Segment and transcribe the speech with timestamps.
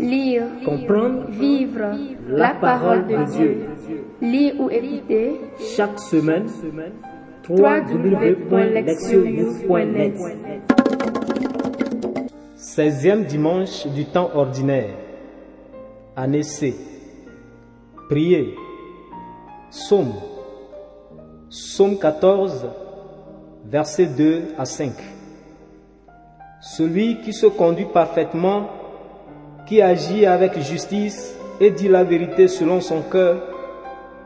[0.00, 1.92] Lire, Comprendre, vivre
[2.28, 3.66] la parole de Dieu.
[4.20, 5.40] Lire ou écouter
[5.76, 6.48] chaque semaine,
[7.48, 10.14] www.lectionnews.net
[12.58, 14.96] 16e dimanche du temps ordinaire.
[16.16, 16.74] Année C.
[18.08, 18.56] Prier.
[19.70, 20.14] Psaume.
[21.48, 22.66] Psaume 14,
[23.64, 24.92] versets 2 à 5.
[26.64, 28.70] Celui qui se conduit parfaitement,
[29.66, 33.36] qui agit avec justice et dit la vérité selon son cœur,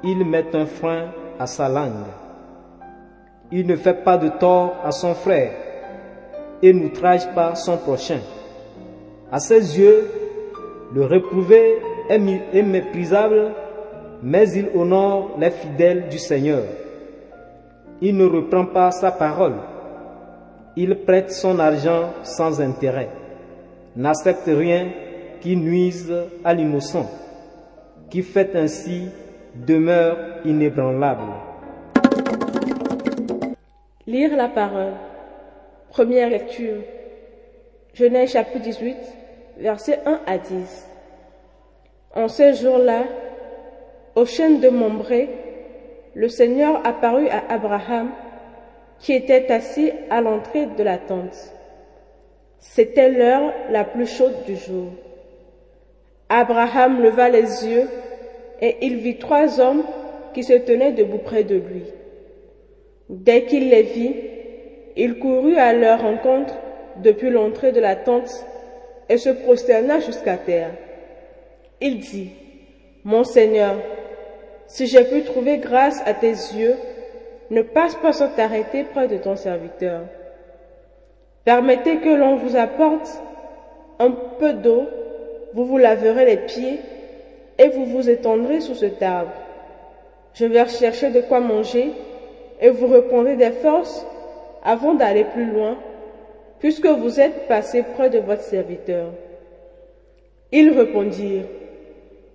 [0.05, 2.07] il met un frein à sa langue.
[3.51, 5.51] Il ne fait pas de tort à son frère
[6.63, 8.21] et n'outrage pas son prochain.
[9.33, 10.09] À ses yeux,
[10.95, 13.53] le réprouvé est méprisable,
[14.23, 16.63] mais il honore les fidèles du Seigneur.
[18.01, 19.57] Il ne reprend pas sa parole.
[20.81, 23.09] Il prête son argent sans intérêt,
[23.97, 24.87] n'accepte rien
[25.41, 27.11] qui nuise à l'innocent,
[28.09, 29.09] qui fait ainsi
[29.57, 31.33] demeure inébranlable.
[34.07, 34.93] Lire la parole.
[35.91, 36.77] Première lecture.
[37.95, 38.97] Genèse chapitre 18,
[39.59, 40.89] versets 1 à 10.
[42.15, 43.03] En ces jours-là,
[44.15, 45.29] au chêne de Mambré,
[46.15, 48.11] le Seigneur apparut à Abraham,
[49.01, 51.53] qui était assis à l'entrée de la tente.
[52.59, 54.91] C'était l'heure la plus chaude du jour.
[56.29, 57.89] Abraham leva les yeux
[58.61, 59.85] et il vit trois hommes
[60.35, 61.85] qui se tenaient debout près de lui.
[63.09, 64.15] Dès qu'il les vit,
[64.97, 66.55] il courut à leur rencontre
[66.97, 68.45] depuis l'entrée de la tente
[69.09, 70.73] et se prosterna jusqu'à terre.
[71.81, 72.31] Il dit,
[73.05, 73.77] Mon Seigneur,
[74.67, 76.75] si j'ai pu trouver grâce à tes yeux,
[77.51, 80.03] ne passe pas sans t'arrêter près de ton serviteur.
[81.45, 83.23] Permettez que l'on vous apporte
[83.99, 84.85] un peu d'eau,
[85.55, 86.81] vous vous laverez les pieds
[87.59, 89.33] et vous vous étendrez sous cet arbre.
[90.35, 91.93] Je vais chercher de quoi manger
[92.61, 94.07] et vous reprendrez des forces
[94.63, 95.79] avant d'aller plus loin,
[96.59, 99.11] puisque vous êtes passé près de votre serviteur.
[100.53, 101.47] Ils répondirent,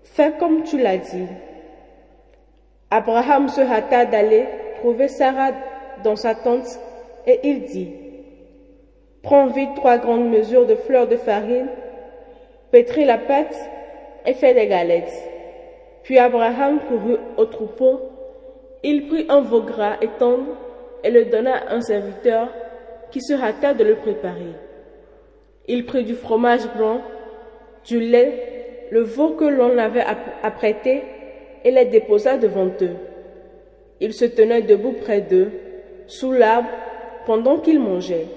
[0.03, 1.27] Fais comme tu l'as dit.
[2.91, 4.45] Abraham se hâta d'aller
[4.83, 5.51] trouver Sarah
[6.03, 6.67] dans sa tente
[7.25, 7.89] et il dit,
[9.21, 11.69] Prends vite trois grandes mesures de fleurs de farine,
[12.69, 13.55] pétris la pâte
[14.25, 15.13] et fais des galettes.
[16.03, 18.01] Puis Abraham courut au troupeau,
[18.83, 20.57] il prit un veau gras et tendre
[21.01, 22.49] et le donna à un serviteur
[23.09, 24.53] qui se hâta de le préparer.
[25.69, 26.99] Il prit du fromage blanc,
[27.85, 31.03] du lait, le veau que l'on avait app- apprêté
[31.63, 32.97] et les déposa devant eux.
[34.03, 35.49] Il se tenait debout près d'eux,
[36.07, 36.67] sous l'arbre,
[37.25, 38.27] pendant qu'ils mangeaient.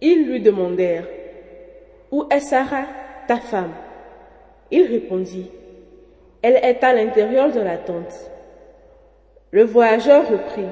[0.00, 1.06] Ils lui demandèrent,
[2.10, 2.86] Où est Sarah,
[3.28, 3.70] ta femme?
[4.72, 5.48] Il répondit,
[6.42, 8.28] Elle est à l'intérieur de la tente.
[9.52, 10.66] Le voyageur reprit,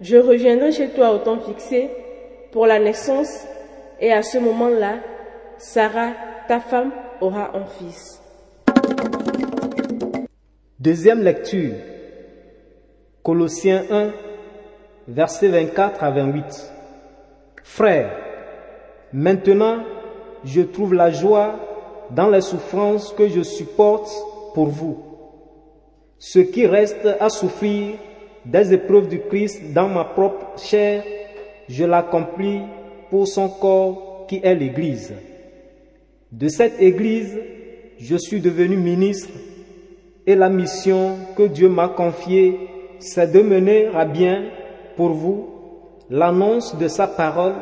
[0.00, 1.90] Je reviendrai chez toi au temps fixé
[2.50, 3.46] pour la naissance,
[4.00, 4.96] et à ce moment-là,
[5.58, 6.14] Sarah,
[6.48, 8.20] ta femme, aura un fils.
[10.80, 11.74] Deuxième lecture.
[13.24, 14.12] Colossiens 1,
[15.08, 16.44] versets 24 à 28.
[17.62, 18.12] Frères,
[19.14, 19.78] maintenant
[20.44, 21.54] je trouve la joie
[22.10, 24.12] dans les souffrances que je supporte
[24.52, 25.02] pour vous.
[26.18, 27.94] Ce qui reste à souffrir
[28.44, 31.02] des épreuves du Christ dans ma propre chair,
[31.66, 32.60] je l'accomplis
[33.08, 35.14] pour son corps qui est l'Église.
[36.30, 37.38] De cette Église,
[37.98, 39.30] je suis devenu ministre
[40.26, 42.73] et la mission que Dieu m'a confiée,
[43.04, 44.44] c'est de mener à bien
[44.96, 45.46] pour vous
[46.08, 47.54] l'annonce de sa parole,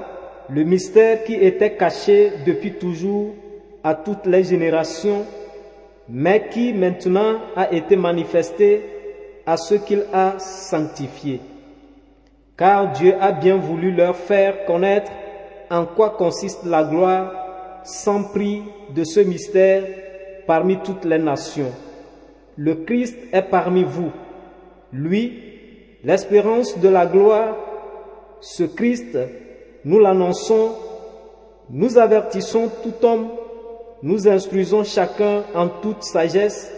[0.48, 3.34] le mystère qui était caché depuis toujours
[3.82, 5.26] à toutes les générations,
[6.08, 8.82] mais qui maintenant a été manifesté
[9.44, 11.40] à ceux qu'il a sanctifiés.
[12.56, 15.10] Car Dieu a bien voulu leur faire connaître
[15.70, 17.32] en quoi consiste la gloire
[17.82, 18.62] sans prix
[18.94, 19.82] de ce mystère
[20.46, 21.72] parmi toutes les nations.
[22.56, 24.12] Le Christ est parmi vous.
[24.92, 25.32] Lui,
[26.04, 27.56] l'espérance de la gloire,
[28.40, 29.16] ce Christ,
[29.84, 30.72] nous l'annonçons,
[31.70, 33.28] nous avertissons tout homme,
[34.02, 36.70] nous instruisons chacun en toute sagesse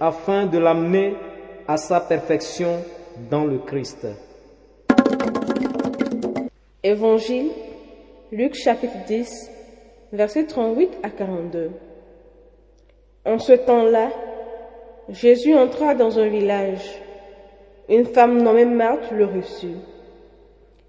[0.00, 1.14] afin de l'amener
[1.66, 2.82] à sa perfection
[3.30, 4.06] dans le Christ.
[6.82, 7.50] Évangile,
[8.32, 9.50] Luc chapitre 10,
[10.12, 11.70] versets 38 à 42.
[13.24, 14.10] En ce temps-là,
[15.08, 17.01] Jésus entra dans un village.
[17.88, 19.76] Une femme nommée Marthe le reçut.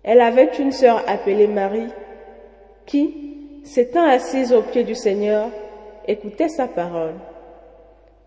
[0.03, 1.89] Elle avait une sœur appelée Marie
[2.85, 5.49] qui, s'étant assise aux pieds du Seigneur,
[6.07, 7.15] écoutait sa parole.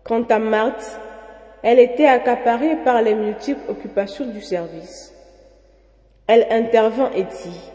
[0.03, 0.99] Quant à Marthe,
[1.63, 5.13] elle était accaparée par les multiples occupations du service.
[6.27, 7.71] Elle intervint et dit,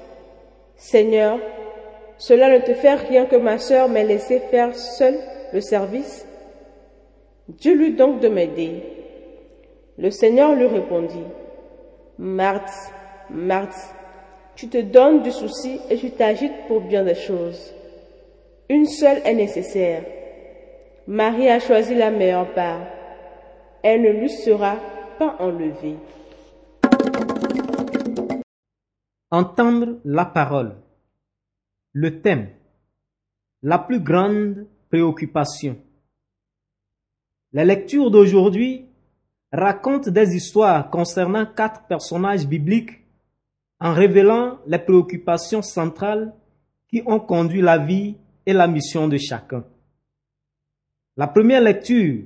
[0.76, 1.38] Seigneur,
[2.18, 5.18] cela ne te fait rien que ma sœur m'ait laissé faire seule
[5.52, 6.26] le service
[7.48, 8.82] Dieu lui donc de m'aider.
[9.98, 11.24] Le Seigneur lui répondit,
[12.18, 12.92] Marthe,
[13.28, 13.94] Marthe,
[14.54, 17.74] tu te donnes du souci et tu t'agites pour bien des choses.
[18.70, 20.04] Une seule est nécessaire.
[21.06, 22.86] Marie a choisi la meilleure part.
[23.82, 24.76] Elle ne lui sera
[25.18, 25.96] pas enlevée.
[29.30, 30.76] Entendre la parole.
[31.92, 32.48] Le thème.
[33.62, 35.76] La plus grande préoccupation.
[37.52, 38.86] La lecture d'aujourd'hui
[39.52, 43.02] raconte des histoires concernant quatre personnages bibliques
[43.78, 46.32] en révélant les préoccupations centrales
[46.88, 48.16] qui ont conduit la vie
[48.46, 49.64] et la mission de chacun.
[51.16, 52.24] La première lecture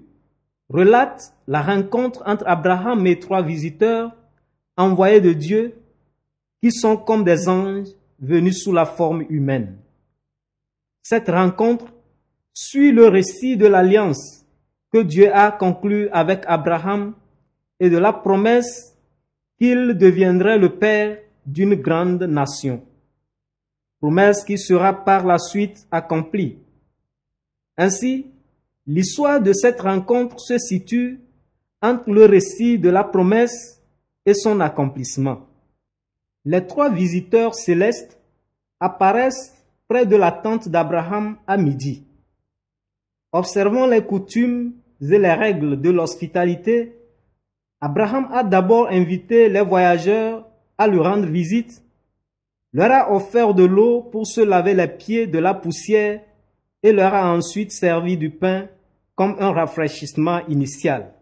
[0.69, 4.15] relate la rencontre entre Abraham et trois visiteurs
[4.77, 5.75] envoyés de Dieu
[6.63, 7.89] qui sont comme des anges
[8.21, 9.77] venus sous la forme humaine.
[11.03, 11.87] Cette rencontre
[12.55, 14.46] suit le récit de l'alliance
[14.93, 17.15] que Dieu a conclu avec Abraham
[17.81, 18.97] et de la promesse
[19.59, 22.83] qu'il deviendrait le père d'une grande nation.
[24.01, 26.59] Promesse qui sera par la suite accomplie.
[27.77, 28.27] Ainsi,
[28.87, 31.21] l'histoire de cette rencontre se situe
[31.83, 33.83] entre le récit de la promesse
[34.25, 35.47] et son accomplissement.
[36.45, 38.19] Les trois visiteurs célestes
[38.81, 39.55] apparaissent
[39.89, 42.06] près de la tente d'Abraham à midi.
[43.37, 46.97] Observant les coutumes et les règles de l'hospitalité,
[47.83, 50.49] Abraham a d'abord invité les voyageurs
[50.79, 51.85] à lui rendre visite,
[52.73, 56.23] leur a offert de l'eau pour se laver les pieds de la poussière
[56.83, 58.69] et leur a ensuite servi du pain
[59.15, 61.13] comme un rafraîchissement initial.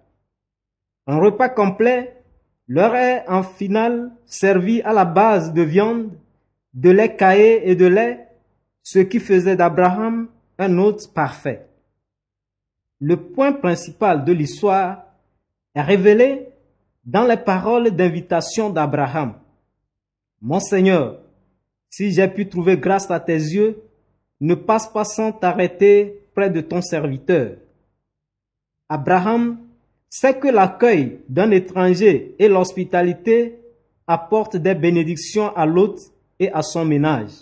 [1.08, 2.22] Un repas complet
[2.68, 6.12] leur est en finale servi à la base de viande,
[6.74, 8.28] de lait caillé et de lait,
[8.84, 10.28] ce qui faisait d'Abraham
[10.60, 11.66] un hôte parfait
[13.00, 15.04] le point principal de l'histoire
[15.74, 16.48] est révélé
[17.04, 19.34] dans les paroles d'invitation d'Abraham.
[20.40, 21.20] Mon Seigneur,
[21.90, 23.82] si j'ai pu trouver grâce à tes yeux,
[24.40, 27.56] ne passe pas sans t'arrêter près de ton serviteur.
[28.88, 29.58] Abraham
[30.10, 33.58] sait que l'accueil d'un étranger et l'hospitalité
[34.06, 36.00] apportent des bénédictions à l'hôte
[36.38, 37.32] et à son ménage.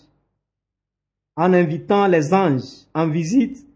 [1.36, 3.66] En invitant les anges en visite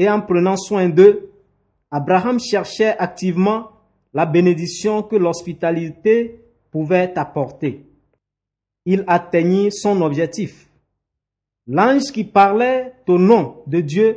[0.00, 1.30] et en prenant soin d'eux,
[1.90, 3.72] Abraham cherchait activement
[4.14, 7.84] la bénédiction que l'hospitalité pouvait apporter.
[8.86, 10.70] Il atteignit son objectif.
[11.66, 14.16] L'ange qui parlait au nom de Dieu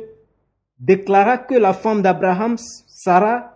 [0.78, 3.54] déclara que la femme d'Abraham, Sarah,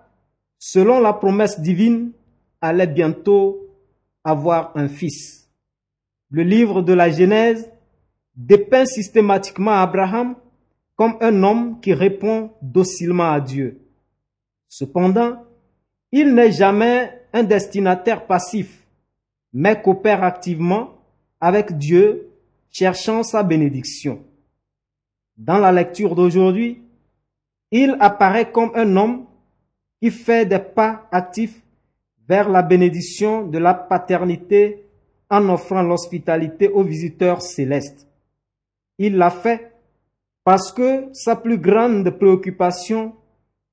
[0.58, 2.12] selon la promesse divine,
[2.60, 3.70] allait bientôt
[4.22, 5.48] avoir un fils.
[6.28, 7.70] Le livre de la Genèse
[8.36, 10.34] dépeint systématiquement Abraham
[10.98, 13.80] comme un homme qui répond docilement à Dieu.
[14.68, 15.44] Cependant,
[16.10, 18.84] il n'est jamais un destinataire passif,
[19.52, 20.98] mais coopère activement
[21.40, 22.30] avec Dieu,
[22.70, 24.24] cherchant sa bénédiction.
[25.36, 26.82] Dans la lecture d'aujourd'hui,
[27.70, 29.26] il apparaît comme un homme
[30.02, 31.62] qui fait des pas actifs
[32.26, 34.84] vers la bénédiction de la paternité
[35.30, 38.08] en offrant l'hospitalité aux visiteurs célestes.
[38.98, 39.77] Il l'a fait
[40.48, 43.12] parce que sa plus grande préoccupation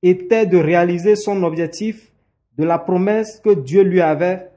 [0.02, 2.12] était de réaliser son objectif
[2.58, 4.50] de la promesse que Dieu lui avait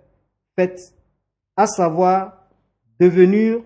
[0.57, 0.93] faite,
[1.55, 2.45] à savoir
[2.99, 3.59] devenir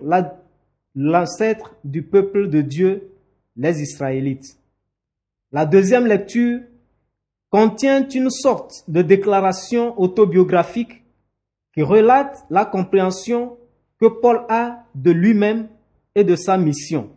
[0.94, 3.10] l'ancêtre du peuple de Dieu,
[3.56, 4.56] les Israélites.
[5.50, 6.60] La deuxième lecture
[7.50, 11.02] contient une sorte de déclaration autobiographique
[11.74, 13.56] qui relate la compréhension
[13.98, 15.66] que Paul a de lui-même
[16.14, 17.10] et de sa mission.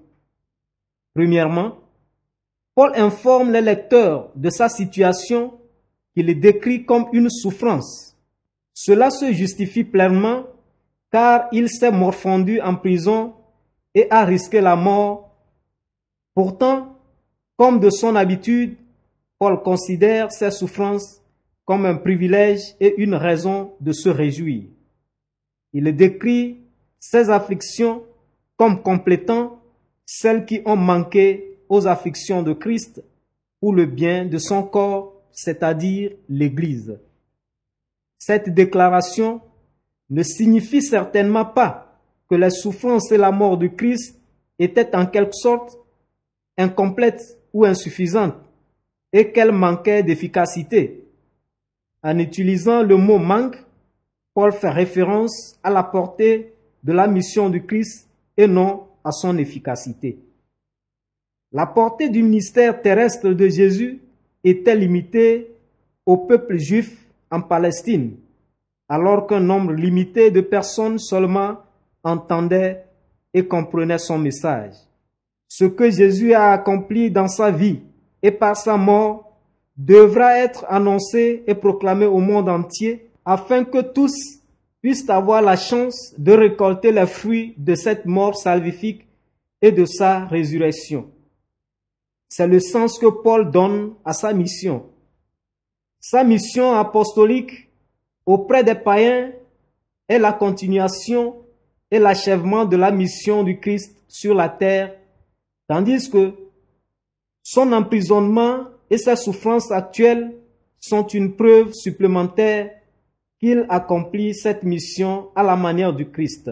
[1.17, 1.79] Premièrement,
[2.75, 5.59] Paul informe les lecteurs de sa situation
[6.13, 8.15] qu'il décrit comme une souffrance.
[8.75, 10.43] Cela se justifie pleinement
[11.11, 13.33] car il s'est morfondu en prison
[13.95, 15.35] et a risqué la mort.
[16.35, 16.99] Pourtant,
[17.55, 18.77] comme de son habitude,
[19.39, 21.23] Paul considère ses souffrances
[21.65, 24.65] comme un privilège et une raison de se réjouir.
[25.73, 26.59] Il décrit
[26.99, 28.03] ses afflictions
[28.55, 29.56] comme complétant
[30.07, 33.03] celles qui ont manqué aux afflictions de Christ
[33.59, 36.97] pour le bien de son corps, c'est-à-dire l'Église.
[38.17, 39.41] Cette déclaration
[40.09, 41.99] ne signifie certainement pas
[42.29, 44.17] que les souffrances et la mort de Christ
[44.57, 45.77] était en quelque sorte
[46.57, 47.21] incomplète
[47.53, 48.35] ou insuffisante
[49.11, 51.03] et qu'elle manquait d'efficacité.
[52.01, 53.57] En utilisant le mot manque,
[54.33, 60.19] Paul fait référence à la portée de la mission du Christ et non son efficacité.
[61.51, 64.01] La portée du ministère terrestre de Jésus
[64.43, 65.51] était limitée
[66.05, 68.17] au peuple juif en Palestine,
[68.89, 71.57] alors qu'un nombre limité de personnes seulement
[72.03, 72.85] entendaient
[73.33, 74.73] et comprenaient son message.
[75.47, 77.79] Ce que Jésus a accompli dans sa vie
[78.21, 79.37] et par sa mort
[79.77, 84.36] devra être annoncé et proclamé au monde entier afin que tous
[84.87, 89.05] puissent avoir la chance de récolter les fruits de cette mort salvifique
[89.61, 91.11] et de sa résurrection.
[92.29, 94.85] C'est le sens que Paul donne à sa mission.
[95.99, 97.69] Sa mission apostolique
[98.25, 99.33] auprès des païens
[100.07, 101.35] est la continuation
[101.91, 104.95] et l'achèvement de la mission du Christ sur la terre,
[105.67, 106.31] tandis que
[107.43, 110.33] son emprisonnement et sa souffrance actuelle
[110.79, 112.76] sont une preuve supplémentaire
[113.39, 116.51] qu'il accomplit cette mission à la manière du Christ.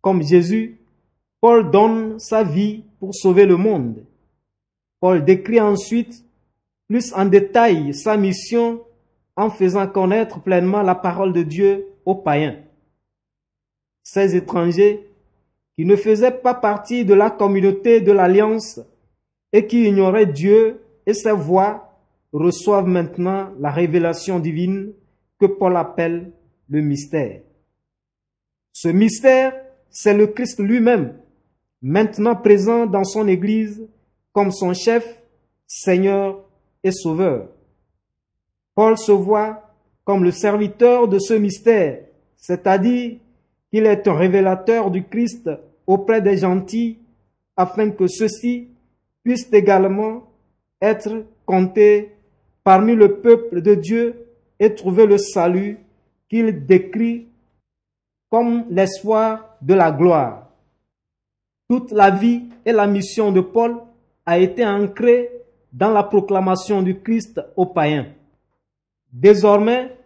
[0.00, 0.80] Comme Jésus,
[1.40, 4.04] Paul donne sa vie pour sauver le monde.
[5.00, 6.24] Paul décrit ensuite
[6.88, 8.82] plus en détail sa mission
[9.36, 12.58] en faisant connaître pleinement la parole de Dieu aux païens.
[14.02, 15.06] Ces étrangers
[15.76, 18.80] qui ne faisaient pas partie de la communauté de l'Alliance
[19.52, 21.96] et qui ignoraient Dieu et ses voies
[22.32, 24.92] reçoivent maintenant la révélation divine
[25.40, 26.32] que Paul appelle
[26.68, 27.40] le mystère.
[28.72, 29.54] Ce mystère,
[29.88, 31.14] c'est le Christ lui-même,
[31.82, 33.88] maintenant présent dans son Église
[34.32, 35.20] comme son chef,
[35.66, 36.44] Seigneur
[36.84, 37.48] et Sauveur.
[38.74, 42.04] Paul se voit comme le serviteur de ce mystère,
[42.36, 43.18] c'est-à-dire
[43.70, 45.50] qu'il est un révélateur du Christ
[45.86, 46.98] auprès des gentils,
[47.56, 48.68] afin que ceux-ci
[49.22, 50.30] puissent également
[50.80, 52.12] être comptés
[52.62, 54.29] parmi le peuple de Dieu
[54.60, 55.78] et trouver le salut
[56.28, 57.26] qu'il décrit
[58.30, 60.48] comme l'espoir de la gloire.
[61.68, 63.78] Toute la vie et la mission de Paul
[64.26, 65.30] a été ancrée
[65.72, 68.12] dans la proclamation du Christ aux païens.
[69.12, 69.96] Désormais,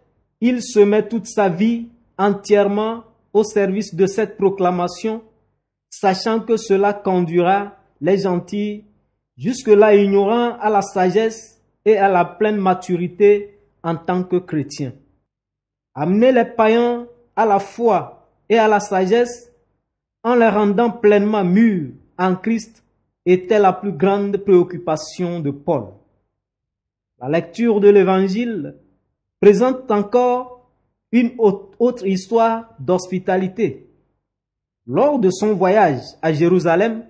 [0.40, 5.23] il se met toute sa vie entièrement au service de cette proclamation,
[5.90, 8.84] sachant que cela conduira les gentils
[9.37, 13.53] jusque-là ignorants à la sagesse et à la pleine maturité
[13.84, 14.94] en tant que chrétiens.
[15.94, 19.52] Amener les païens à la foi et à la sagesse
[20.24, 22.82] en les rendant pleinement mûrs en Christ
[23.26, 25.88] était la plus grande préoccupation de Paul.
[27.20, 28.74] La lecture de l'Évangile
[29.40, 30.70] présente encore
[31.12, 33.86] une autre histoire d'hospitalité.
[34.86, 37.04] Lors de son voyage à Jérusalem,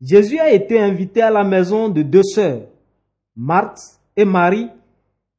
[0.00, 2.62] Jésus a été invité à la maison de deux sœurs,
[3.36, 3.78] Marthe
[4.16, 4.68] et Marie,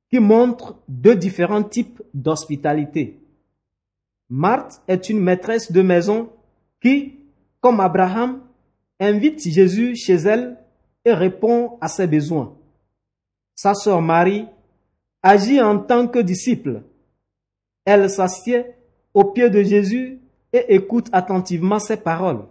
[0.10, 3.20] qui montrent deux différents types d'hospitalité.
[4.30, 6.30] Marthe est une maîtresse de maison
[6.82, 7.16] qui,
[7.62, 8.42] comme Abraham,
[9.00, 10.58] invite Jésus chez elle
[11.06, 12.56] et répond à ses besoins.
[13.56, 14.46] Sa sœur Marie
[15.22, 16.84] agit en tant que disciple.
[17.86, 18.66] Elle s'assied
[19.14, 20.20] au pied de Jésus
[20.54, 22.46] et écoute attentivement ses paroles.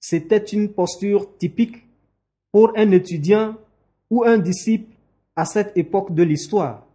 [0.00, 1.84] C'était une posture typique
[2.52, 3.56] pour un étudiant
[4.10, 4.95] ou un disciple
[5.36, 6.86] à cette époque de l'histoire.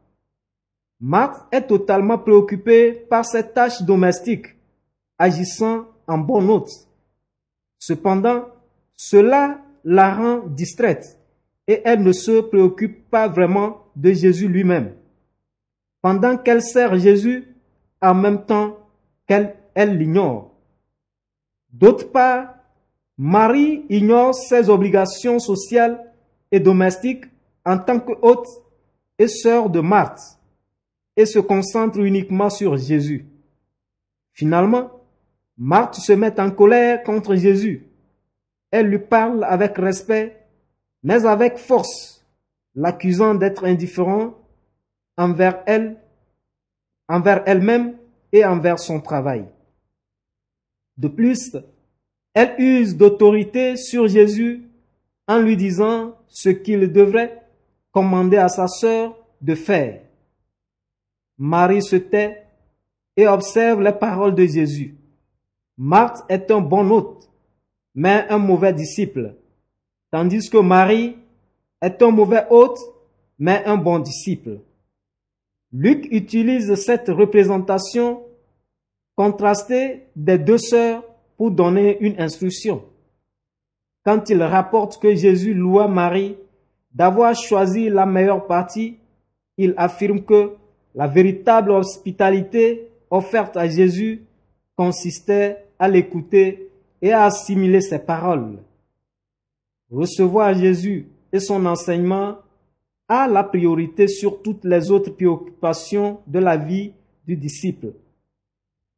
[0.99, 4.47] Marthe est totalement préoccupée par ses tâches domestiques,
[5.17, 6.69] agissant en bon hôte.
[7.79, 8.47] Cependant,
[8.95, 11.19] cela la rend distraite
[11.67, 14.95] et elle ne se préoccupe pas vraiment de Jésus lui-même.
[16.01, 17.55] Pendant qu'elle sert Jésus,
[18.01, 18.77] en même temps
[19.27, 20.51] qu'elle l'ignore.
[21.71, 22.55] D'autre part,
[23.17, 26.11] Marie ignore ses obligations sociales
[26.51, 27.25] et domestiques
[27.65, 28.47] en tant que hôte
[29.17, 30.39] et sœur de Marthe
[31.15, 33.25] et se concentre uniquement sur Jésus.
[34.33, 34.91] Finalement,
[35.57, 37.85] Marthe se met en colère contre Jésus.
[38.71, 40.47] Elle lui parle avec respect,
[41.03, 42.25] mais avec force,
[42.73, 44.33] l'accusant d'être indifférent
[45.17, 45.97] envers elle,
[47.07, 47.97] envers elle-même
[48.31, 49.45] et envers son travail.
[50.97, 51.57] De plus,
[52.33, 54.63] elle use d'autorité sur Jésus
[55.27, 57.40] en lui disant ce qu'il devrait
[57.91, 60.01] commander à sa sœur de faire.
[61.37, 62.43] Marie se tait
[63.17, 64.95] et observe les paroles de Jésus.
[65.77, 67.29] Marthe est un bon hôte,
[67.95, 69.35] mais un mauvais disciple,
[70.11, 71.17] tandis que Marie
[71.81, 72.79] est un mauvais hôte,
[73.39, 74.59] mais un bon disciple.
[75.73, 78.23] Luc utilise cette représentation
[79.15, 81.03] contrastée des deux sœurs
[81.37, 82.83] pour donner une instruction.
[84.03, 86.37] quand il rapporte que Jésus loua Marie
[86.93, 88.97] d'avoir choisi la meilleure partie,
[89.57, 90.53] il affirme que
[90.93, 94.23] la véritable hospitalité offerte à Jésus
[94.75, 96.69] consistait à l'écouter
[97.01, 98.59] et à assimiler ses paroles.
[99.89, 102.37] Recevoir Jésus et son enseignement
[103.07, 106.93] a la priorité sur toutes les autres préoccupations de la vie
[107.25, 107.93] du disciple.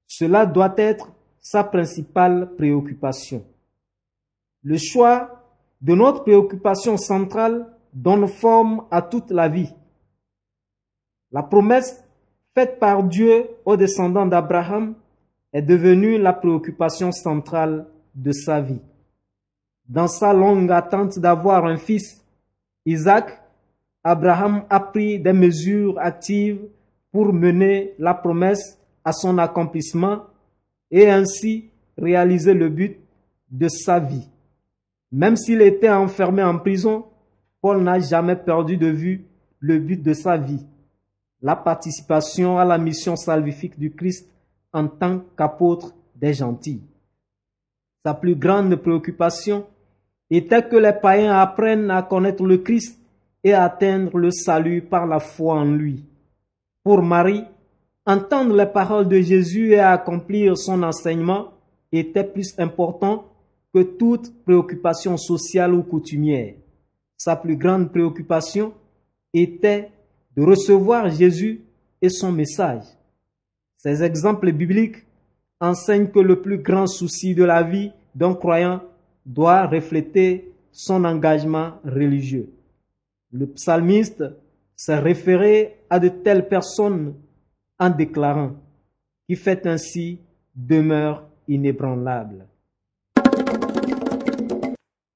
[0.07, 3.43] Cela doit être sa principale préoccupation.
[4.63, 5.43] Le choix
[5.81, 9.73] de notre préoccupation centrale donne forme à toute la vie.
[11.31, 12.03] La promesse
[12.53, 14.95] faite par Dieu aux descendants d'Abraham
[15.51, 18.81] est devenue la préoccupation centrale de sa vie.
[19.87, 22.23] Dans sa longue attente d'avoir un fils,
[22.85, 23.41] Isaac,
[24.03, 26.61] Abraham a pris des mesures actives
[27.11, 30.23] pour mener la promesse à son accomplissement
[30.91, 32.99] et ainsi réaliser le but
[33.49, 34.27] de sa vie.
[35.11, 37.05] Même s'il était enfermé en prison,
[37.63, 39.25] Paul n'a jamais perdu de vue
[39.59, 40.65] le but de sa vie,
[41.41, 44.29] la participation à la mission salvifique du Christ
[44.73, 46.81] en tant qu'apôtre des gentils.
[48.05, 49.65] Sa plus grande préoccupation
[50.29, 52.99] était que les païens apprennent à connaître le Christ
[53.45, 56.03] et à atteindre le salut par la foi en lui.
[56.83, 57.45] Pour Marie,
[58.05, 61.53] entendre les paroles de Jésus et accomplir son enseignement
[61.93, 63.23] était plus important
[63.73, 66.55] que toute préoccupation sociale ou coutumière.
[67.25, 68.73] Sa plus grande préoccupation
[69.33, 69.91] était
[70.35, 71.61] de recevoir Jésus
[72.01, 72.83] et son message.
[73.77, 75.05] Ces exemples bibliques
[75.61, 78.81] enseignent que le plus grand souci de la vie d'un croyant
[79.25, 82.49] doit refléter son engagement religieux.
[83.31, 84.25] Le psalmiste
[84.75, 87.15] s'est référé à de telles personnes
[87.79, 88.51] en déclarant
[89.29, 90.19] qui fait ainsi
[90.53, 92.47] demeure inébranlable.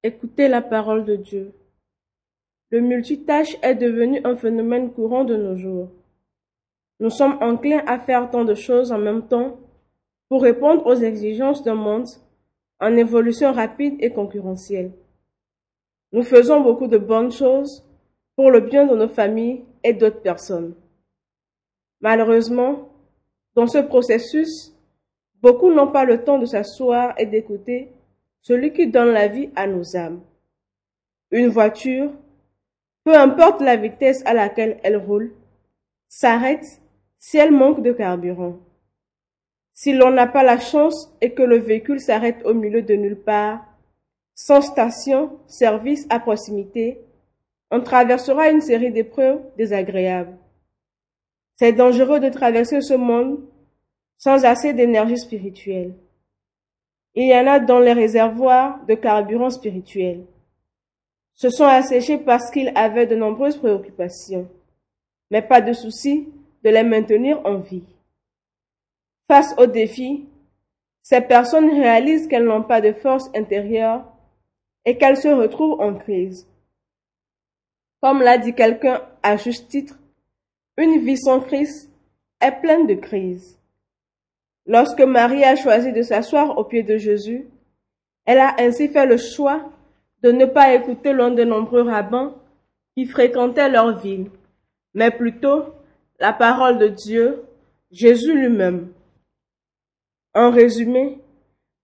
[0.01, 1.51] Écoutez la parole de Dieu.
[2.69, 5.89] Le multitâche est devenu un phénomène courant de nos jours.
[6.99, 9.57] Nous sommes enclins à faire tant de choses en même temps
[10.29, 12.07] pour répondre aux exigences d'un monde
[12.79, 14.91] en évolution rapide et concurrentielle.
[16.11, 17.85] Nous faisons beaucoup de bonnes choses
[18.35, 20.75] pour le bien de nos familles et d'autres personnes.
[22.01, 22.89] Malheureusement,
[23.55, 24.73] dans ce processus,
[25.41, 27.91] beaucoup n'ont pas le temps de s'asseoir et d'écouter
[28.41, 30.21] celui qui donne la vie à nos âmes.
[31.31, 32.11] Une voiture,
[33.07, 35.31] peu importe la vitesse à laquelle elle roule,
[36.09, 36.81] s'arrête
[37.19, 38.57] si elle manque de carburant.
[39.73, 43.15] Si l'on n'a pas la chance et que le véhicule s'arrête au milieu de nulle
[43.15, 43.63] part,
[44.35, 46.99] sans station, service à proximité,
[47.71, 50.37] on traversera une série d'épreuves désagréables.
[51.55, 53.39] C'est dangereux de traverser ce monde
[54.17, 55.93] sans assez d'énergie spirituelle.
[57.15, 60.25] Il y en a dans les réservoirs de carburant spirituel.
[61.37, 64.49] Se sont asséchés parce qu'ils avaient de nombreuses préoccupations,
[65.31, 66.27] mais pas de souci
[66.63, 67.85] de les maintenir en vie.
[69.27, 70.25] Face aux défis,
[71.03, 74.03] ces personnes réalisent qu'elles n'ont pas de force intérieure
[74.83, 76.47] et qu'elles se retrouvent en crise.
[78.01, 79.97] Comme l'a dit quelqu'un à juste titre,
[80.75, 81.91] une vie sans Christ
[82.41, 83.59] est pleine de crises.
[84.65, 87.47] Lorsque Marie a choisi de s'asseoir au pied de Jésus,
[88.25, 89.71] elle a ainsi fait le choix
[90.23, 92.35] de ne pas écouter l'un des nombreux rabbins
[92.95, 94.29] qui fréquentaient leur ville,
[94.93, 95.65] mais plutôt
[96.19, 97.43] la parole de Dieu,
[97.91, 98.91] Jésus lui-même.
[100.33, 101.19] En résumé,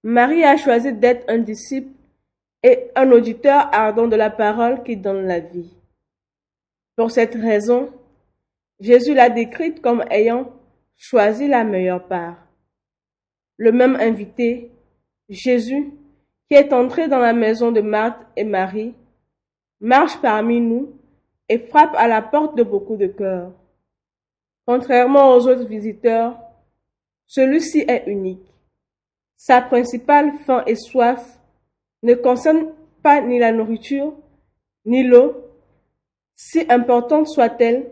[0.04, 1.92] Marie a choisi d'être un disciple
[2.64, 5.72] et un auditeur ardent de la parole qui donne la vie.
[6.96, 7.92] Pour cette raison,
[8.80, 10.52] Jésus l'a décrite comme ayant
[10.96, 12.38] choisi la meilleure part.
[13.58, 14.72] Le même invité,
[15.30, 15.94] Jésus,
[16.50, 18.94] qui est entré dans la maison de Marthe et Marie,
[19.80, 20.94] marche parmi nous
[21.50, 23.52] et frappe à la porte de beaucoup de cœurs.
[24.66, 26.38] Contrairement aux autres visiteurs,
[27.28, 28.54] celui-ci est unique.
[29.36, 31.40] Sa principale faim et soif
[32.02, 32.68] ne concerne
[33.02, 34.14] pas ni la nourriture,
[34.86, 35.36] ni l'eau,
[36.36, 37.92] si importante soit-elle,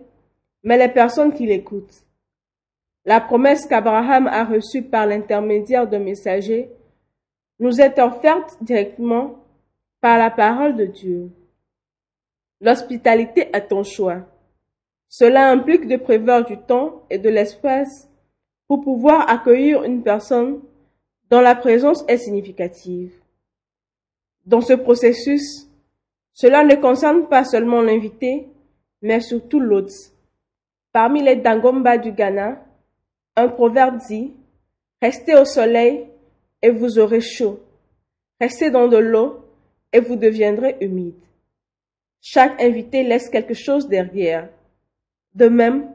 [0.64, 2.06] mais les personnes qui l'écoutent.
[3.06, 6.70] La promesse qu'Abraham a reçue par l'intermédiaire de messagers
[7.62, 9.36] nous est offerte directement
[10.02, 11.30] par la parole de Dieu.
[12.60, 14.22] L'hospitalité est ton choix.
[15.08, 18.10] Cela implique de prévoir du temps et de l'espace
[18.68, 20.62] pour pouvoir accueillir une personne
[21.30, 23.14] dont la présence est significative.
[24.46, 25.68] Dans ce processus,
[26.34, 28.48] cela ne concerne pas seulement l'invité,
[29.04, 29.92] mais surtout l'hôte.
[30.92, 32.60] Parmi les Dangomba du Ghana,
[33.36, 34.34] un proverbe dit
[35.00, 36.11] Restez au soleil
[36.62, 37.60] et vous aurez chaud.
[38.40, 39.46] Restez dans de l'eau
[39.94, 41.16] et vous deviendrez humide.
[42.22, 44.50] Chaque invité laisse quelque chose derrière.
[45.34, 45.90] De même,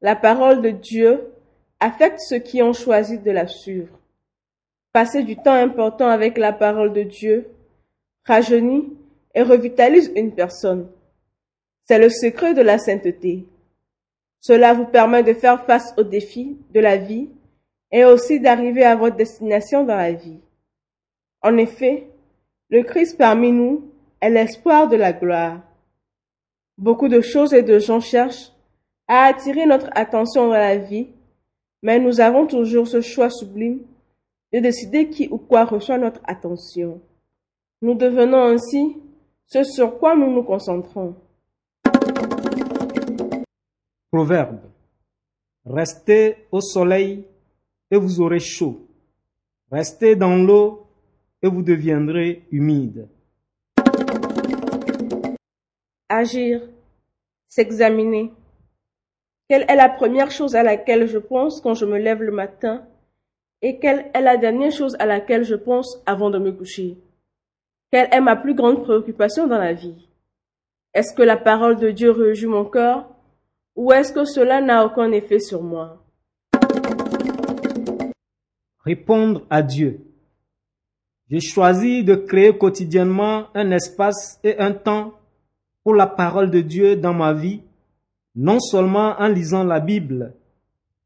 [0.00, 1.32] la parole de Dieu
[1.80, 3.98] affecte ceux qui ont choisi de la suivre.
[4.92, 7.48] Passer du temps important avec la parole de Dieu
[8.24, 8.92] rajeunit
[9.34, 10.88] et revitalise une personne.
[11.84, 13.44] C'est le secret de la sainteté.
[14.40, 17.28] Cela vous permet de faire face aux défis de la vie
[17.94, 20.40] et aussi d'arriver à votre destination dans la vie.
[21.42, 22.08] En effet,
[22.68, 23.88] le Christ parmi nous
[24.20, 25.60] est l'espoir de la gloire.
[26.76, 28.50] Beaucoup de choses et de gens cherchent
[29.06, 31.06] à attirer notre attention dans la vie,
[31.82, 33.82] mais nous avons toujours ce choix sublime
[34.52, 37.00] de décider qui ou quoi reçoit notre attention.
[37.80, 38.96] Nous devenons ainsi
[39.46, 41.14] ce sur quoi nous nous concentrons.
[44.10, 44.58] Proverbe.
[45.64, 47.24] Restez au soleil
[47.90, 48.86] et vous aurez chaud.
[49.70, 50.86] Restez dans l'eau
[51.42, 53.08] et vous deviendrez humide.
[56.08, 56.62] Agir,
[57.48, 58.32] s'examiner.
[59.48, 62.86] Quelle est la première chose à laquelle je pense quand je me lève le matin
[63.62, 66.98] et quelle est la dernière chose à laquelle je pense avant de me coucher?
[67.90, 70.08] Quelle est ma plus grande préoccupation dans la vie?
[70.92, 73.08] Est-ce que la parole de Dieu réjouit mon cœur
[73.74, 76.03] ou est-ce que cela n'a aucun effet sur moi?
[78.84, 80.00] Répondre à Dieu.
[81.30, 85.14] J'ai choisi de créer quotidiennement un espace et un temps
[85.82, 87.62] pour la parole de Dieu dans ma vie,
[88.36, 90.34] non seulement en lisant la Bible,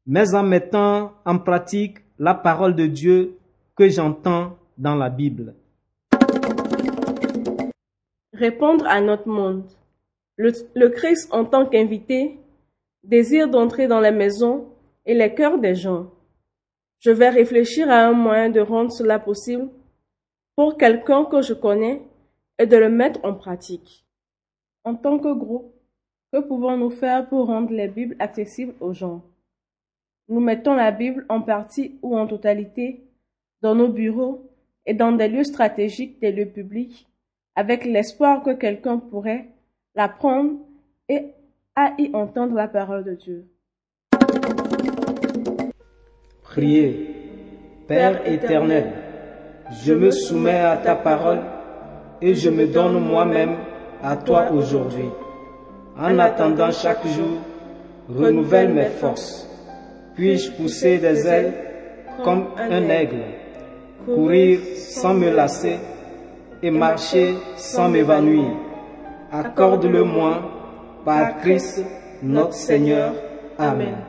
[0.05, 3.37] mais en mettant en pratique la parole de Dieu
[3.77, 5.55] que j'entends dans la Bible.
[8.33, 9.69] Répondre à notre monde.
[10.35, 12.39] Le, le Christ en tant qu'invité
[13.05, 14.67] désire d'entrer dans les maisons
[15.05, 16.11] et les cœurs des gens.
[16.99, 19.69] Je vais réfléchir à un moyen de rendre cela possible
[20.55, 22.01] pour quelqu'un que je connais
[22.57, 24.05] et de le mettre en pratique.
[24.83, 25.73] En tant que groupe,
[26.33, 29.23] que pouvons-nous faire pour rendre les Bibles accessibles aux gens?
[30.27, 33.01] Nous mettons la Bible en partie ou en totalité
[33.61, 34.51] dans nos bureaux
[34.85, 37.07] et dans des lieux stratégiques des lieux publics
[37.55, 39.47] avec l'espoir que quelqu'un pourrait
[39.95, 40.59] la prendre
[41.07, 41.33] et
[41.75, 43.47] à y entendre la parole de Dieu.
[46.49, 47.05] Priez.
[47.87, 48.91] Père éternel,
[49.83, 51.41] je me soumets à ta parole
[52.21, 53.55] et je me donne moi-même
[54.03, 55.09] à toi aujourd'hui.
[55.97, 57.39] En attendant chaque jour,
[58.09, 59.47] renouvelle mes forces.
[60.15, 61.53] Puis-je pousser des ailes
[62.23, 63.23] comme un aigle,
[64.05, 65.77] courir sans me lasser
[66.63, 68.51] et marcher sans m'évanouir.
[69.31, 70.41] Accorde-le-moi
[71.05, 71.83] par Christ
[72.23, 73.13] notre Seigneur.
[73.57, 74.08] Amen.